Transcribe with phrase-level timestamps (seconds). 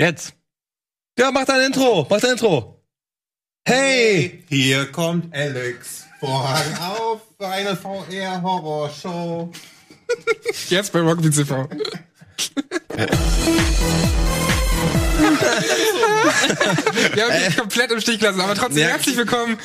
[0.00, 0.34] Jetzt.
[1.18, 2.82] Ja, mach dein Intro, mach dein Intro.
[3.66, 4.44] Hey!
[4.48, 6.04] Hier kommt Alex.
[6.18, 9.52] Vorhang auf für eine VR-Horrorshow.
[10.68, 11.68] Jetzt bei Rockbeat TV.
[17.12, 18.88] Wir haben dich komplett im Stich gelassen, aber trotzdem Ja.
[18.88, 19.58] herzlich willkommen.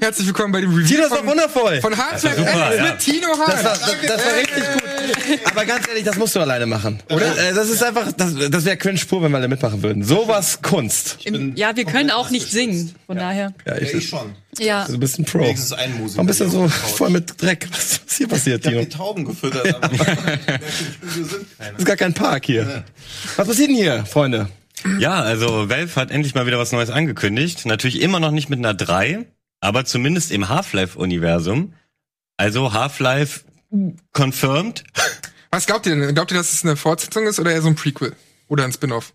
[0.00, 1.80] Herzlich willkommen bei dem Review Tino, das war von, wundervoll.
[1.80, 2.82] von Alyx ja.
[2.84, 3.50] mit Tino Hahn.
[3.50, 4.83] Das war, das, das war richtig gut.
[5.44, 7.00] Aber ganz ehrlich, das musst du alleine machen.
[7.10, 7.36] Oder?
[7.38, 10.02] Äh, Das ist einfach, das, das wäre cringe pur, wenn wir alle mitmachen würden.
[10.02, 11.18] Sowas Kunst.
[11.24, 12.94] Im, ja, wir können auch nicht singen.
[13.06, 13.52] Von daher.
[13.66, 14.34] Ja, Ja, ich, ich schon.
[14.58, 14.84] Ja.
[14.86, 15.40] du bist ein Pro.
[15.40, 16.16] Wenigstens ein Musiker.
[16.18, 17.66] Warum bist du so voll mit Dreck?
[17.72, 18.84] Was ist hier passiert, Ich hab Tino?
[18.84, 20.38] die Tauben gefüttert, keine.
[21.58, 22.84] Das ist gar kein Park hier.
[23.36, 24.48] Was passiert denn hier, Freunde?
[24.98, 27.64] Ja, also Valve hat endlich mal wieder was Neues angekündigt.
[27.66, 29.24] Natürlich immer noch nicht mit einer 3,
[29.60, 31.72] aber zumindest im Half-Life-Universum.
[32.36, 33.40] Also Half-Life
[34.12, 34.84] confirmed.
[35.50, 36.14] Was glaubt ihr denn?
[36.14, 38.12] Glaubt ihr, dass es eine Fortsetzung ist oder eher so ein Prequel?
[38.48, 39.12] Oder ein Spin-off?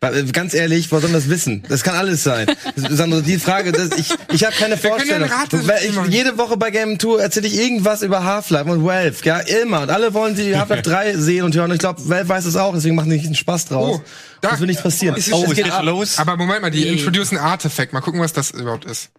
[0.00, 1.62] Weil, äh, Ganz ehrlich, woher soll das wissen?
[1.68, 2.46] Das kann alles sein.
[2.76, 6.06] Sandro, die Frage, das, ich, ich habe keine Wir können ja Vorstellung.
[6.08, 9.16] ich, jede Woche bei Game 2 erzähle ich irgendwas über Half-Life und Valve.
[9.24, 9.82] Ja, immer.
[9.82, 11.70] Und alle wollen die Half-Life 3 sehen und hören.
[11.70, 14.00] Und ich glaube, Valve weiß es auch, deswegen machen die einen Spaß draus.
[14.00, 14.04] Oh,
[14.40, 15.14] da- das wird nichts passieren.
[15.14, 15.84] Ist Oh, es geht ab.
[15.84, 16.18] los.
[16.18, 16.90] Aber Moment mal, die Nee.
[16.98, 17.92] introducen Artifact.
[17.92, 19.10] Mal gucken, was das überhaupt ist.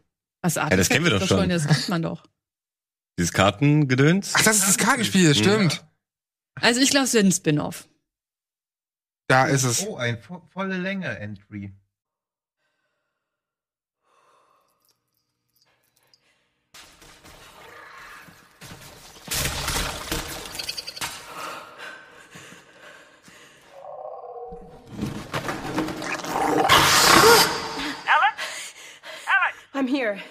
[0.42, 1.48] Was Ja, das kennen wir doch schon.
[1.48, 2.24] Das kennt man doch.
[3.18, 4.34] Dieses Kartengedöns.
[4.36, 5.86] Ach, das ist das Kartenspiel, stimmt.
[6.56, 7.88] Also ich glaube, es wird ein Spin-off.
[9.28, 9.86] Da ist es.
[9.86, 11.74] Oh, ein vo volle Länge Entry.
[29.76, 30.22] I'm here.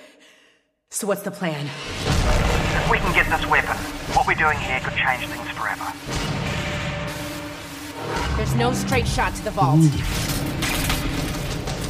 [0.90, 1.68] So what's the plan?
[2.82, 3.76] If we can get this weapon,
[4.14, 5.86] what we're doing here could change things forever.
[8.36, 9.80] There's no straight shot to the vault.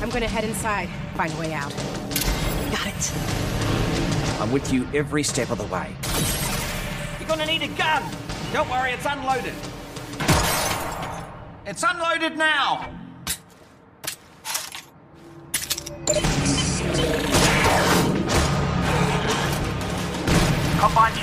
[0.03, 1.71] I'm gonna head inside, find a way out.
[2.71, 3.13] Got it.
[4.41, 5.89] I'm with you every step of the way.
[7.19, 8.03] You're gonna need a gun!
[8.53, 9.55] Don't worry, it's unloaded.
[11.65, 12.89] It's unloaded now!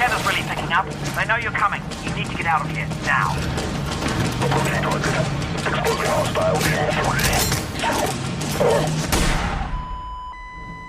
[0.10, 0.86] Combine chatter's really picking up.
[1.16, 1.82] They know you're coming.
[2.04, 3.36] You need to get out of here, now.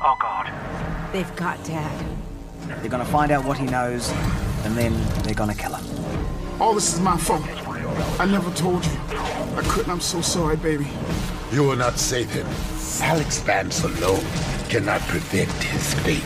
[0.03, 0.51] Oh god.
[1.13, 2.07] They've got Dad.
[2.81, 4.11] They're gonna find out what he knows,
[4.65, 5.85] and then they're gonna kill him.
[6.61, 7.43] All this is my fault.
[8.19, 8.93] I never told you.
[9.11, 9.91] I couldn't.
[9.91, 10.87] I'm so sorry, baby.
[11.53, 12.47] You will not save him.
[13.03, 14.25] Alex Vance alone
[14.69, 16.23] cannot prevent his fate.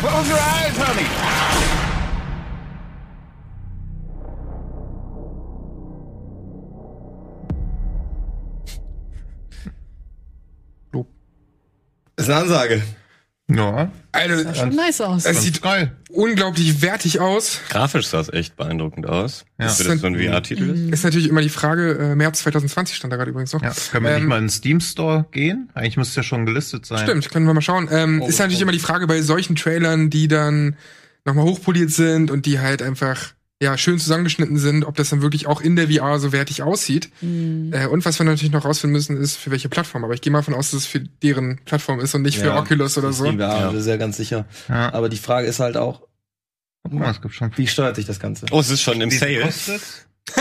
[0.00, 1.79] Close your eyes, honey.
[12.20, 12.82] Das ist eine Ansage.
[13.52, 13.90] Ja.
[14.12, 15.24] Also, Schon nice aus.
[15.24, 15.90] es sieht geil.
[16.10, 17.58] unglaublich wertig aus.
[17.68, 19.44] Grafisch sah es echt beeindruckend aus.
[19.58, 19.66] Ja.
[19.66, 20.92] Dass das so ein VR-Titel ist.
[20.94, 23.62] Ist natürlich immer die Frage, äh, März 2020 stand da gerade übrigens noch.
[23.62, 25.68] Ja, können wir Ähm, nicht mal in den Steam Store gehen?
[25.74, 27.00] Eigentlich müsste es ja schon gelistet sein.
[27.04, 27.88] Stimmt, können wir mal schauen.
[27.90, 30.76] Ähm, ist natürlich immer die Frage bei solchen Trailern, die dann
[31.24, 35.46] nochmal hochpoliert sind und die halt einfach ja schön zusammengeschnitten sind, ob das dann wirklich
[35.46, 37.10] auch in der VR so wertig aussieht.
[37.22, 40.02] Äh, und was wir natürlich noch rausfinden müssen, ist für welche Plattform.
[40.04, 42.46] Aber ich gehe mal von aus, dass es für deren Plattform ist und nicht für
[42.46, 43.26] Ja, Oculus oder so.
[43.26, 44.46] Ja, das ist ja ganz sicher.
[44.68, 44.92] Ja.
[44.94, 46.02] Aber die Frage ist halt auch,
[46.82, 48.46] Guck mal, es gibt schon wie steuert sich das Ganze?
[48.50, 49.42] Oh, es ist schon im Wie Sale.
[49.42, 49.82] kostet?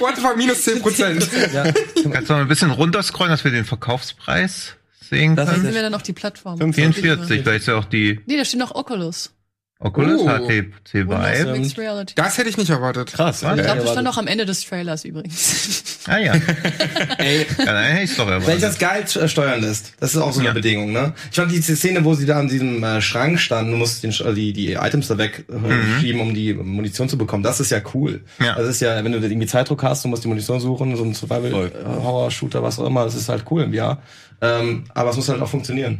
[0.00, 1.28] What the fuck, minus 10 Prozent.
[1.52, 1.70] Ja,
[2.10, 5.64] Kannst du mal ein bisschen runterscrollen, dass wir den Verkaufspreis sehen Das können?
[5.64, 6.72] Sind wir dann auf die Plattform?
[6.72, 9.34] 44, da ist ja auch die Nee, da steht noch Oculus.
[9.82, 10.28] Oculus Oh.
[10.28, 11.52] HTC Vive.
[11.52, 12.14] Mixed Reality.
[12.14, 13.12] Das hätte ich nicht erwartet.
[13.12, 13.42] Krass.
[13.42, 15.84] Ich glaube, das stand noch am Ende des Trailers übrigens.
[16.06, 16.32] Ah ja.
[17.18, 19.12] ey, ja dann hätte ich's doch Wenn sich das erwartet.
[19.14, 20.54] geil äh, steuern lässt, das ist auch so eine Ja.
[20.54, 21.12] Bedingung, ne?
[21.30, 24.10] Ich fand die Szene, wo sie da an diesem äh, Schrank standen, du musst den,
[24.10, 27.42] Sch- die, die Items da wegschieben, um die Munition zu bekommen.
[27.42, 28.22] Das ist ja cool.
[28.38, 28.44] Mhm.
[28.46, 28.54] Ja.
[28.54, 31.12] Das ist ja, wenn du irgendwie Zeitdruck hast, du musst die Munition suchen, so ein.
[31.14, 34.02] Survival-Horror-Shooter, was auch immer, das ist halt cool im Jahr.
[34.40, 35.98] Ähm, aber es muss halt auch funktionieren.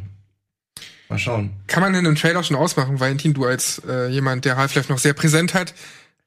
[1.11, 1.51] Mal schauen.
[1.67, 4.99] Kann man denn im Trailer schon ausmachen, Valentin, du als äh, jemand, der Half-Life noch
[4.99, 5.75] sehr präsent hat,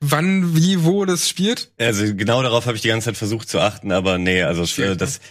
[0.01, 1.71] wann, wie, wo das spielt?
[1.79, 4.97] Also genau darauf habe ich die ganze Zeit versucht zu achten, aber nee, also äh,
[4.97, 5.21] das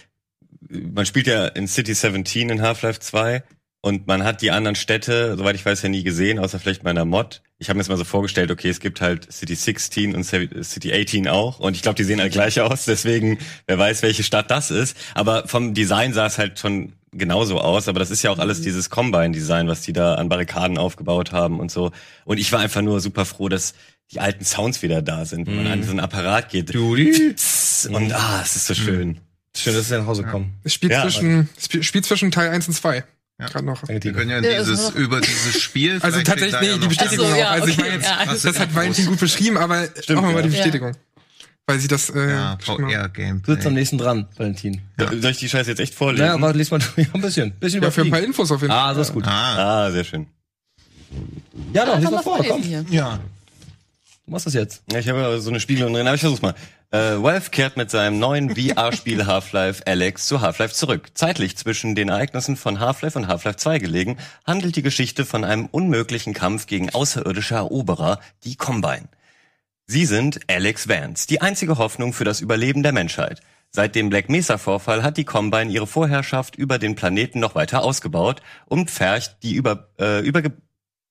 [0.69, 3.43] man spielt ja in City 17 in Half-Life 2
[3.83, 7.03] und man hat die anderen Städte, soweit ich weiß, ja nie gesehen, außer vielleicht meiner
[7.03, 7.41] Mod.
[7.59, 10.93] Ich habe mir jetzt mal so vorgestellt, okay, es gibt halt City 16 und City
[10.93, 13.37] 18 auch und ich glaube, die sehen alle gleich aus, deswegen
[13.67, 17.87] wer weiß, welche Stadt das ist, aber vom Design sah es halt schon genauso aus,
[17.89, 21.59] aber das ist ja auch alles dieses Combine-Design, was die da an Barrikaden aufgebaut haben
[21.59, 21.91] und so.
[22.25, 23.73] Und ich war einfach nur super froh, dass
[24.11, 26.73] die alten Sounds wieder da sind, wenn man an diesen Apparat geht.
[26.75, 29.19] Und ah, es ist so schön.
[29.55, 30.53] Schön, dass sie nach Hause kommen.
[30.63, 33.03] Es spielt, Ja, zwischen, es spielt- spielt zwischen Teil 1 und 2.
[33.47, 33.81] Gerade noch.
[33.83, 35.99] Danke, Wir können ja Ja, dieses, also- über dieses Spiel.
[36.03, 37.37] Also tatsächlich, nee, ja die Bestätigung so, auch.
[37.37, 38.09] ja, Also ich okay, meine jetzt,
[38.43, 38.49] ja.
[38.51, 38.75] das hat.
[38.75, 40.55] Valentin gut beschrieben, aber Stimmt, machen wir mal die ja.
[40.57, 40.91] Bestätigung.
[41.65, 43.13] Weil sie das, äh, Ja, beschrieben haben.
[43.15, 44.81] VR Du sitzt am nächsten dran, Valentin.
[44.97, 46.25] Soll ich die Scheiße jetzt echt vorlesen?
[46.25, 47.51] Naja, aber lies mal ja, ein bisschen.
[47.59, 48.19] Bisschen ja, für ein paar.
[48.21, 48.91] Infos auf jeden Fall.
[48.91, 49.23] Ah, das ist gut.
[49.25, 50.27] Ah, Ah, sehr schön.
[51.73, 52.61] Ja, doch, lies Einfach mal vor, komm.
[52.63, 52.85] hier.
[52.89, 53.19] ja.
[54.25, 54.83] Du machst das jetzt.
[54.91, 56.53] Ja, ich habe ja so eine Spiegelung drin, aber ich versuch's mal.
[56.93, 61.09] Äh, Valve kehrt mit seinem neuen VR-Spiel Half-Life Alex zu Half-Life zurück.
[61.15, 65.65] Zeitlich zwischen den Ereignissen von Half-Life und Half-Life 2 gelegen, handelt die Geschichte von einem
[65.65, 69.09] unmöglichen Kampf gegen außerirdische Eroberer, die Combine.
[69.87, 73.41] Sie sind Alex Vance, die einzige Hoffnung für das Überleben der Menschheit.
[73.71, 78.43] Seit dem Black Mesa-Vorfall hat die Combine ihre Vorherrschaft über den Planeten noch weiter ausgebaut
[78.67, 80.51] und pfercht die über, äh, überge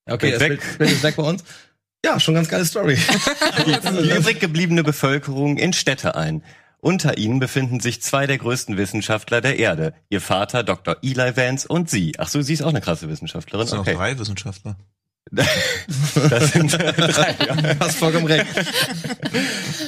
[0.08, 0.48] Okay, das Weg.
[0.48, 1.44] Bild, Bild ist weg bei uns.
[2.04, 2.96] Ja, schon ganz geile Story.
[3.66, 6.42] die übrig gebliebene Bevölkerung in Städte ein.
[6.80, 9.94] Unter ihnen befinden sich zwei der größten Wissenschaftler der Erde.
[10.10, 10.96] Ihr Vater Dr.
[11.02, 12.14] Eli Vance und sie.
[12.18, 13.60] Ach so, sie ist auch eine krasse Wissenschaftlerin.
[13.64, 13.92] Das sind Okay.
[13.92, 14.76] noch drei Wissenschaftler.
[16.28, 17.36] Das sind äh, drei.
[17.46, 17.56] Ja.
[17.78, 18.46] Hast vollkommen recht.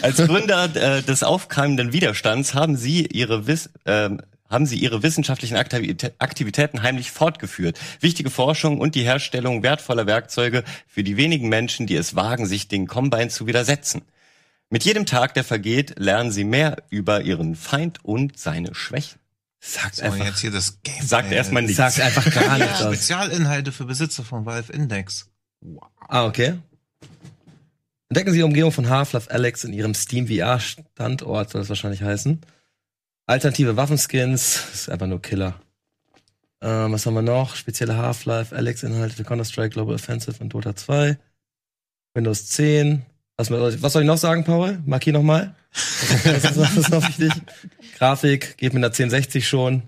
[0.00, 4.20] Als Gründer äh, des aufkeimenden Widerstands haben sie ihre Wiss ähm,
[4.54, 7.78] haben sie ihre wissenschaftlichen Aktivitä- Aktivitäten heimlich fortgeführt.
[8.00, 12.68] Wichtige Forschung und die Herstellung wertvoller Werkzeuge für die wenigen Menschen, die es wagen, sich
[12.68, 14.02] den Combine zu widersetzen.
[14.70, 19.18] Mit jedem Tag, der vergeht, lernen sie mehr über ihren Feind und seine Schwächen.
[19.60, 21.06] Sagt So, einfach, jetzt hier das Gameplay.
[21.06, 21.76] Sagt erstmal nichts.
[21.76, 22.80] sagt einfach gar nichts.
[22.80, 25.30] Spezialinhalte für Besitzer von Valve Index.
[26.08, 26.54] Ah, okay.
[28.10, 32.40] Entdecken Sie die Umgebung von Half-Life Alex in Ihrem Steam VR-Standort, soll das wahrscheinlich heißen.
[33.26, 35.58] Alternative Waffenskins, ist einfach nur Killer.
[36.60, 37.56] Ähm, was haben wir noch?
[37.56, 41.16] Spezielle Half-Life Alex-Inhalte für Counter-Strike Global Offensive und Dota 2.
[42.14, 43.02] Windows 10.
[43.36, 44.78] Was, was soll ich noch sagen, Paul?
[44.84, 45.54] Markier noch mal.
[45.72, 47.32] Was ist, was ist noch wichtig?
[47.96, 49.82] Grafik geht mit einer 1060 schon.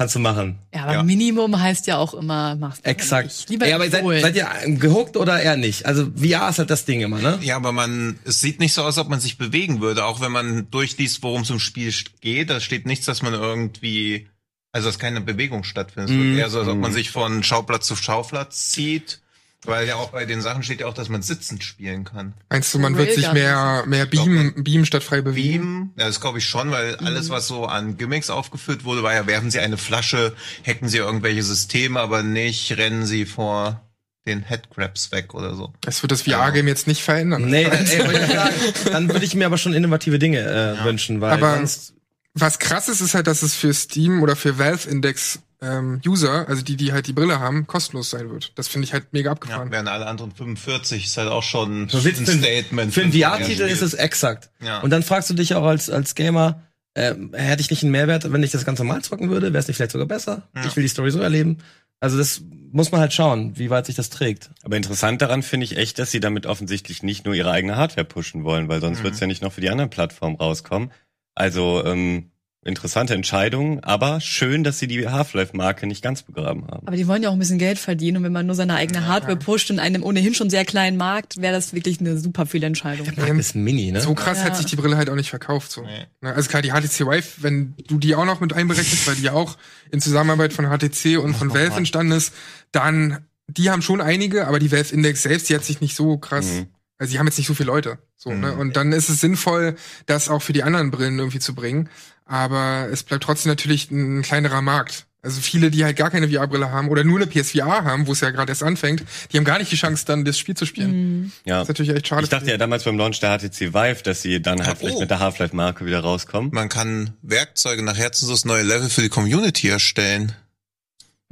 [0.00, 0.58] Kannst du machen.
[0.74, 1.02] Ja, aber Ja.
[1.02, 3.26] Minimum heißt ja auch immer, machst du Exakt.
[3.26, 3.50] nicht.
[3.50, 4.48] Lieber Ey, aber seid, seid ihr
[4.78, 5.84] gehuckt oder eher nicht?
[5.84, 7.38] Also VR ist halt das Ding immer, ne?
[7.42, 10.22] Ja, aber man, es sieht nicht so aus, als ob man sich bewegen würde, auch
[10.22, 11.92] wenn man durchliest, worum es im Spiel
[12.22, 12.48] geht.
[12.48, 14.26] Da steht nichts, dass man irgendwie,
[14.72, 16.08] also dass keine Bewegung stattfindet.
[16.08, 16.30] Es Mhm.
[16.30, 19.20] wird eher so, als ob man sich von Schauplatz zu Schauplatz zieht.
[19.66, 22.32] Weil ja auch bei den Sachen steht ja auch, dass man sitzend spielen kann.
[22.48, 25.62] Meinst du, man wird sich mehr, mehr beamen, beamen statt frei bewegen?
[25.62, 29.12] Beam, ja, das glaube ich schon, weil alles, was so an Gimmicks aufgeführt wurde, war
[29.12, 30.34] ja, werfen sie eine Flasche,
[30.66, 33.82] hacken sie irgendwelche Systeme, aber nicht rennen sie vor
[34.26, 35.72] den Headcrabs weg oder so.
[35.82, 37.46] Das wird das VR-Game jetzt nicht verändern.
[37.48, 38.54] Nee, dann, ey, wollte ich sagen,
[38.92, 41.92] dann würde ich mir aber schon innovative Dinge äh, wünschen, weil Aber- sonst
[42.34, 46.48] Was krass ist, ist halt, dass es für Steam oder für Valve Index ähm, User,
[46.48, 48.52] also die, die halt die Brille haben, kostenlos sein wird.
[48.56, 49.70] Das finde ich halt mega Ja, abgefahren.
[49.70, 52.94] während alle anderen 45 ist halt auch schon So ein Statement.
[52.94, 54.50] für einen ein VR-Titel ist es exakt.
[54.60, 54.80] Ja.
[54.80, 56.62] Und dann fragst du dich auch als, als Gamer,
[56.94, 59.52] äh, hätte ich nicht einen Mehrwert, wenn ich das ganz normal zocken würde?
[59.52, 60.48] Wäre es nicht vielleicht sogar besser?
[60.56, 60.64] Ja.
[60.66, 61.58] Ich will die Story so erleben.
[62.00, 62.40] Also das
[62.72, 64.48] muss man halt schauen, wie weit sich das trägt.
[64.62, 68.06] Aber interessant daran finde ich echt, dass sie damit offensichtlich nicht nur ihre eigene Hardware
[68.06, 69.04] pushen wollen, weil sonst Mhm.
[69.04, 70.90] wird's ja nicht noch für die anderen Plattformen rauskommen.
[71.34, 72.29] Also ähm,
[72.62, 76.86] interessante Entscheidung, aber schön, dass sie die Half-Life-Marke nicht ganz begraben haben.
[76.86, 79.06] Aber die wollen ja auch ein bisschen Geld verdienen und wenn man nur seine eigene
[79.06, 83.06] Hardware pusht in einem ohnehin schon sehr kleinen Markt, wäre das wirklich eine super Fehlentscheidung.
[83.16, 84.00] Markt ist mini, ne?
[84.02, 84.44] So krass Ja.
[84.44, 85.70] hat sich die Brille halt auch nicht verkauft.
[85.72, 85.82] So.
[85.82, 86.06] Nee.
[86.20, 89.22] Ne, Also klar, die HTC Vive, wenn du die auch noch mit einberechnest, weil die
[89.22, 89.56] ja auch
[89.90, 92.34] in Zusammenarbeit von HTC und von Valve entstanden ist,
[92.72, 96.18] dann, die haben schon einige, aber die Valve Index selbst, die hat sich nicht so
[96.18, 96.66] krass, Mhm.
[97.00, 97.98] Also die haben jetzt nicht so viele Leute.
[98.18, 98.54] So, ne?
[98.54, 101.88] Und dann ist es sinnvoll, das auch für die anderen Brillen irgendwie zu bringen.
[102.26, 105.06] Aber es bleibt trotzdem natürlich ein kleinerer Markt.
[105.22, 108.20] Also viele, die halt gar keine VR-Brille haben oder nur eine PSVR haben, wo es
[108.20, 109.02] ja gerade erst anfängt,
[109.32, 111.32] die haben gar nicht die Chance, dann das Spiel zu spielen.
[111.46, 111.60] Ja.
[111.60, 112.22] Das ist natürlich echt schade.
[112.24, 114.96] Ich dachte ja damals beim Launch der HTC Vive, dass sie dann halt Ah, vielleicht
[114.96, 115.00] oh.
[115.00, 116.50] mit der Half-Life-Marke wieder rauskommen.
[116.52, 120.32] Man kann Werkzeuge nach Herzenslust neue Level für die Community erstellen.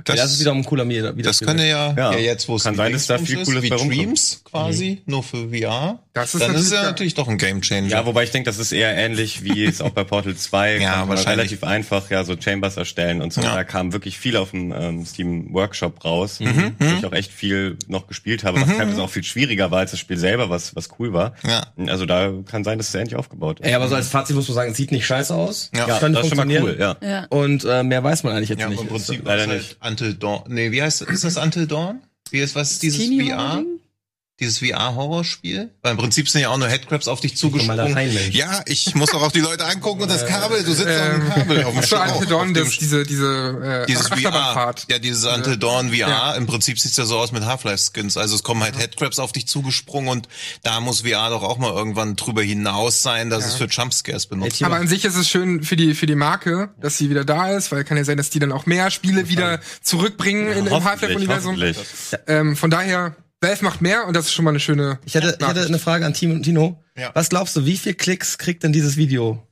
[0.00, 1.12] Okay, das, ist wiederum ein cooler Mir.
[1.12, 2.12] Das könnte ja, Ja.
[2.12, 3.98] ja, jetzt wo es Kann sein, dass da viel ist, Cooles wie bei rumkommt.
[4.00, 5.98] Dreams quasi, nur für VR.
[6.14, 7.88] Das ist Dann ist ja ja- natürlich doch ein Game Changer.
[7.88, 11.08] Ja, wobei ich denke, das ist eher ähnlich wie es auch bei Portal 2 Ja,
[11.08, 11.26] wahrscheinlich.
[11.50, 13.40] relativ einfach ja so Chambers erstellen und so.
[13.40, 13.54] Ja.
[13.54, 17.32] Da kam wirklich viel auf dem ähm, Steam Workshop raus, Mhm, wo ich auch echt
[17.32, 20.74] viel noch gespielt habe, was teilweise auch viel schwieriger war als das Spiel selber, was
[20.76, 21.34] was cool war.
[21.46, 21.66] Ja.
[21.88, 23.66] Also da kann sein, dass es ähnlich aufgebaut ist.
[23.66, 25.70] Ey, aber so als Fazit muss man sagen, es sieht nicht scheiße aus.
[25.74, 25.86] Ja.
[25.88, 26.96] ja, das ist schon mal cool, ja.
[27.02, 27.26] Ja.
[27.30, 28.80] Und äh, mehr weiß man eigentlich jetzt Ja, nicht.
[28.82, 29.76] im Prinzip leider ist halt nicht.
[29.88, 30.42] Until Dawn.
[30.48, 32.02] Nee, wie heißt ist das Until Dawn?
[32.30, 33.64] Wie ist was ist dieses VR?
[34.40, 35.70] Dieses VR-Horrorspiel?
[35.82, 37.92] Weil im Prinzip sind ja auch nur Headcrabs auf dich zugesprungen.
[37.92, 38.30] Mensch.
[38.30, 41.28] Ja, ich muss auch auf die Leute angucken und das Kabel, du sitzt auf dem
[41.28, 45.24] Kabel auf dem Until Dawn, auf dem das, diese, diese, äh, dieses VR, ja, dieses
[45.24, 45.96] Until Dawn VR.
[45.96, 46.34] Ja.
[46.34, 48.16] Im Prinzip sieht's ja so aus mit Half-Life-Skins.
[48.16, 50.28] Also es kommen halt Headcrabs auf dich zugesprungen und
[50.62, 54.62] da muss VR doch auch mal irgendwann drüber hinaus sein, dass es für Jumpscares benutzt
[54.62, 54.82] Aber wird.
[54.82, 57.72] an sich ist es schön für die, für die Marke, dass sie wieder da ist,
[57.72, 61.60] weil kann ja sein, dass die dann auch mehr Spiele wieder zurückbringen in, im Half-Life-Universum.
[62.26, 64.98] Ähm, von daher, Valve macht mehr und das ist schon mal eine schöne.
[65.04, 66.82] Ich hatte, ich hatte eine Frage an Timo, Tino.
[66.96, 67.12] Ja.
[67.14, 69.46] Was glaubst du, wie viel Klicks kriegt denn dieses Video?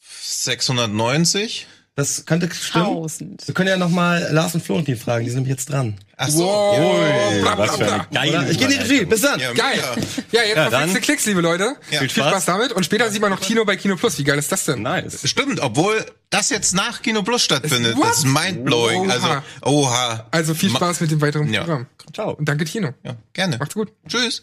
[0.00, 1.66] 690?
[1.98, 2.84] Das könnte stimmen.
[2.84, 3.48] Tausend.
[3.48, 5.98] Wir können ja noch mal Lars und Florentin fragen, die sind nämlich jetzt dran.
[6.18, 6.44] Ach so.
[6.44, 8.50] Wow, bla, bla, was für eine geile?
[8.50, 9.04] Ich gehe in die Regie.
[9.06, 9.40] Bis dann.
[9.40, 9.82] Ja, Geil.
[10.30, 11.74] Ja, jetzt Ja, nächste Klicks, liebe Leute.
[11.90, 12.00] Ja.
[12.00, 12.28] Viel Viel Spaß.
[12.32, 12.72] Spaß damit.
[12.72, 14.18] Und später sieht man noch Kino bei Kino Plus.
[14.18, 14.82] Wie geil ist das denn?
[14.82, 15.26] Nice.
[15.26, 17.96] Stimmt, obwohl das jetzt nach Kino Plus stattfindet.
[17.96, 18.08] What?
[18.10, 19.06] Das ist mindblowing.
[19.10, 19.12] Oha.
[19.14, 20.26] Also, oha.
[20.32, 21.62] Also viel Spaß mit dem weiteren Ja.
[21.62, 21.86] Programm.
[22.12, 22.32] Ciao.
[22.34, 22.92] Und danke Tino.
[23.04, 23.56] Ja, gerne.
[23.56, 23.90] Macht's gut.
[24.06, 24.42] Tschüss.